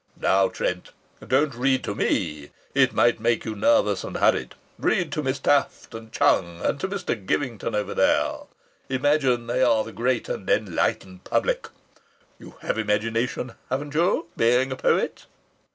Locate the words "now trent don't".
0.19-1.53